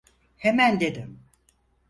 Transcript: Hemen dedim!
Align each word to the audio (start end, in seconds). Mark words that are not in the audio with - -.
Hemen 0.37 0.79
dedim! 0.79 1.19